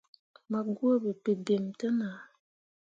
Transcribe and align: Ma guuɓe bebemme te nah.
Ma 0.49 0.59
guuɓe 0.77 0.93
bebemme 1.23 1.71
te 1.79 1.87
nah. 1.99 2.17